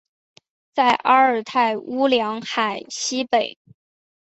[0.73, 3.59] 在阿尔泰乌梁海西北。